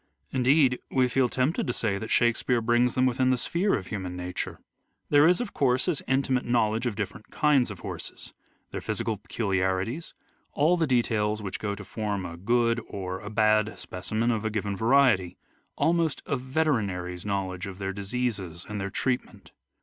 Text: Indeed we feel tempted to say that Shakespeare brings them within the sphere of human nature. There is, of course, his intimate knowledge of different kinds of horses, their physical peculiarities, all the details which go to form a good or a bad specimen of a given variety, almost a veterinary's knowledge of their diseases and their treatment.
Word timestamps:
Indeed 0.31 0.79
we 0.89 1.07
feel 1.07 1.29
tempted 1.29 1.67
to 1.67 1.73
say 1.73 1.99
that 1.99 2.09
Shakespeare 2.09 2.59
brings 2.59 2.95
them 2.95 3.05
within 3.05 3.29
the 3.29 3.37
sphere 3.37 3.75
of 3.75 3.85
human 3.85 4.15
nature. 4.15 4.59
There 5.11 5.27
is, 5.27 5.39
of 5.39 5.53
course, 5.53 5.85
his 5.85 6.01
intimate 6.07 6.43
knowledge 6.43 6.87
of 6.87 6.95
different 6.95 7.29
kinds 7.29 7.69
of 7.69 7.81
horses, 7.81 8.33
their 8.71 8.81
physical 8.81 9.17
peculiarities, 9.17 10.15
all 10.53 10.75
the 10.75 10.87
details 10.87 11.43
which 11.43 11.59
go 11.59 11.75
to 11.75 11.85
form 11.85 12.25
a 12.25 12.35
good 12.35 12.81
or 12.89 13.19
a 13.19 13.29
bad 13.29 13.77
specimen 13.77 14.31
of 14.31 14.43
a 14.43 14.49
given 14.49 14.75
variety, 14.75 15.37
almost 15.75 16.23
a 16.25 16.35
veterinary's 16.35 17.23
knowledge 17.23 17.67
of 17.67 17.77
their 17.77 17.93
diseases 17.93 18.65
and 18.67 18.81
their 18.81 18.89
treatment. 18.89 19.51